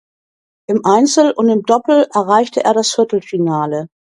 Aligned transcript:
Im 0.67 0.83
Einzel 0.83 1.29
und 1.31 1.49
im 1.49 1.61
Doppel 1.61 2.07
erreichte 2.11 2.63
er 2.63 2.73
das 2.73 2.91
Viertelfinale. 2.91 3.87